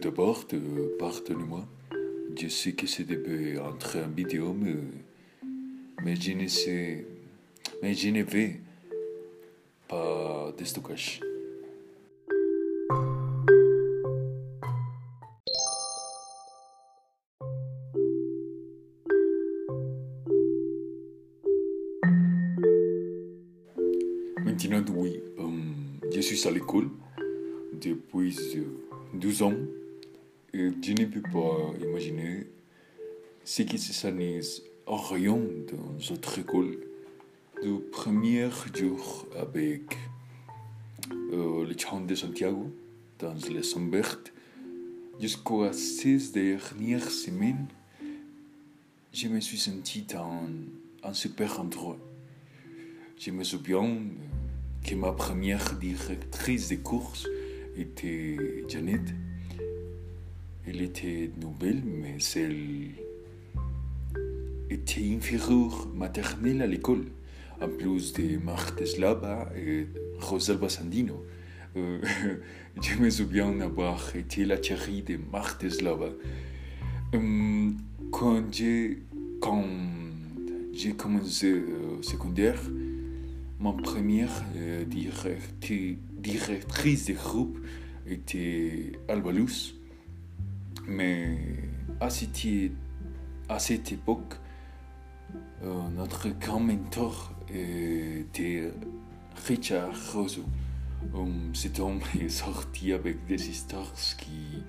d'abord, 0.00 0.46
euh, 0.54 0.96
pardonnez-moi. 0.98 1.66
Je 2.40 2.48
sais 2.48 2.72
que 2.72 2.86
c'est 2.86 3.06
entre 3.58 3.98
un 3.98 4.08
vidéo, 4.08 4.54
mais, 4.54 4.74
mais 6.02 6.16
je 6.16 6.32
ne 6.32 6.46
sais, 6.46 7.06
mais 7.82 7.92
je 7.92 8.08
ne 8.08 8.22
vais 8.22 8.60
pas 9.88 10.52
de 10.56 10.64
stockage. 10.64 11.20
Maintenant, 24.62 24.94
oui, 24.94 25.20
euh, 25.38 25.48
je 26.14 26.20
suis 26.20 26.46
à 26.46 26.50
l'école 26.50 26.88
depuis 27.72 28.36
12 29.14 29.42
ans 29.42 29.54
je 30.52 30.92
ne 30.92 31.04
peux 31.04 31.22
pas 31.22 31.72
imaginer 31.80 32.46
ce 33.44 33.62
qui 33.62 33.78
se 33.78 33.92
s'annonce 33.92 34.62
en 34.86 34.96
rayon 34.96 35.48
dans 35.70 36.12
notre 36.14 36.38
école 36.38 36.78
du 37.62 37.74
premier 37.92 38.48
jour 38.74 39.26
avec 39.38 39.96
euh, 41.32 41.64
le 41.66 41.74
chant 41.78 42.00
de 42.00 42.14
Santiago 42.14 42.70
dans 43.18 43.34
les 43.48 43.62
Sombert 43.62 44.18
jusqu'aux 45.20 45.70
six 45.72 46.32
dernières 46.32 47.10
semaines. 47.10 47.66
Je 49.12 49.28
me 49.28 49.40
suis 49.40 49.58
senti 49.58 50.02
dans 50.02 50.48
un 51.02 51.12
super 51.12 51.60
endroit. 51.60 51.98
Je 53.18 53.30
me 53.30 53.44
souviens 53.44 53.98
que 54.84 54.94
ma 54.94 55.12
première 55.12 55.74
directrice 55.74 56.68
de 56.68 56.76
course 56.76 57.28
était 57.76 58.64
Janet. 58.68 59.02
Elle 60.66 60.82
était 60.82 61.30
nouvelle, 61.40 61.82
mais 61.84 62.18
elle 62.36 62.90
était 64.68 65.14
inférieure 65.14 65.88
maternelle 65.94 66.62
à 66.62 66.66
l'école, 66.66 67.06
en 67.60 67.68
plus 67.68 68.12
de 68.12 68.38
Marthe 68.38 68.84
Slava 68.84 69.50
et 69.56 69.86
Rosalba 70.20 70.68
Sandino. 70.68 71.24
Euh, 71.76 72.00
je 72.82 72.96
me 72.96 73.10
souviens 73.10 73.60
avoir 73.60 74.16
été 74.16 74.44
la 74.44 74.60
chérie 74.60 75.02
de 75.02 75.18
Marthe 75.32 75.68
Slava. 75.68 76.10
Euh, 77.14 77.70
quand 78.12 78.42
j'ai 78.52 78.98
commencé 80.96 81.52
euh, 81.52 82.00
secondaire, 82.02 82.60
ma 83.58 83.72
première 83.72 84.44
euh, 84.56 84.84
directrice 84.84 85.96
de 87.06 87.14
groupe 87.14 87.58
était 88.06 88.92
Alba 89.08 89.32
Luz. 89.32 89.74
Mais 90.90 91.38
à 92.00 92.10
cette, 92.10 92.46
à 93.48 93.58
cette 93.60 93.92
époque, 93.92 94.34
euh, 95.62 95.88
notre 95.96 96.28
grand 96.30 96.60
mentor 96.60 97.32
était 97.48 98.72
Richard 99.46 99.92
Rosso. 100.12 100.42
Euh, 101.14 101.26
cet 101.54 101.78
homme 101.80 102.00
est 102.20 102.28
sorti 102.28 102.92
avec 102.92 103.24
des 103.26 103.48
histoires 103.48 103.92
qui 104.18 104.62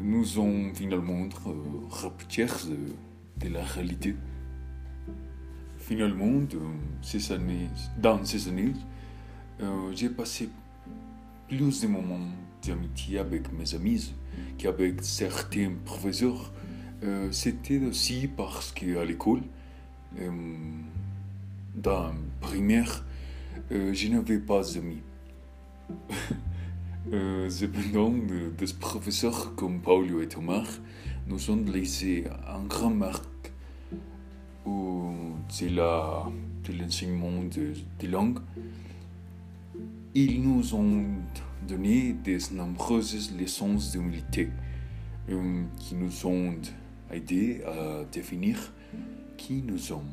nous 0.00 0.38
ont 0.38 0.72
finalement 0.72 1.28
euh, 1.46 2.10
de, 3.36 3.48
la 3.48 3.62
réalité. 3.62 4.14
Finalement, 5.78 6.46
ces 7.02 7.32
années, 7.32 7.68
dans 7.98 8.24
ces 8.24 8.48
années, 8.48 8.72
euh, 9.60 9.92
j'ai 9.94 10.08
passé 10.08 10.48
plus 11.48 11.82
de 11.82 11.86
moments 11.86 12.28
d'amitié 12.66 13.18
avec 13.18 13.52
mes 13.52 13.74
amis 13.74 14.14
qu'avec 14.58 15.02
certains 15.02 15.72
professeurs. 15.84 16.52
Euh, 17.02 17.30
C'était 17.32 17.78
aussi 17.84 18.28
parce 18.28 18.72
qu'à 18.72 19.04
l'école, 19.04 19.42
euh, 20.20 20.30
dans 21.76 22.12
primaire, 22.40 23.04
euh, 23.72 23.92
je 23.92 24.08
n'avais 24.08 24.38
pas 24.38 24.62
d'amis. 24.62 25.02
Euh, 27.12 27.50
cependant, 27.50 28.08
de- 28.08 28.48
des 28.56 28.72
professeurs 28.80 29.54
comme 29.56 29.80
Paulo 29.80 30.22
et 30.22 30.26
Thomas 30.26 30.64
nous 31.26 31.50
ont 31.50 31.62
laissé 31.70 32.24
un 32.48 32.64
grand 32.64 32.88
marque 32.94 33.24
c'est 35.48 35.68
la- 35.68 36.24
de 36.66 36.72
l'enseignement 36.78 37.42
de, 37.44 37.74
de 38.00 38.08
langue. 38.10 38.38
Ils 40.14 40.42
nous 40.42 40.74
ont 40.74 41.04
donné 41.66 42.12
des 42.12 42.38
nombreuses 42.52 43.32
leçons 43.38 43.74
d'humilité 43.74 44.50
euh, 45.30 45.62
qui 45.78 45.94
nous 45.94 46.26
ont 46.26 46.56
aidés 47.10 47.62
à 47.66 48.04
définir 48.12 48.72
qui 49.36 49.62
nous 49.62 49.78
sommes. 49.78 50.10